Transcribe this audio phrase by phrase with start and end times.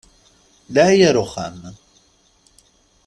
[0.73, 1.57] Laɛi ar uxxam!